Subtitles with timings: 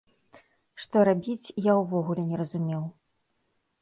[0.85, 2.83] Што рабіць, я ўвогуле не разумеў.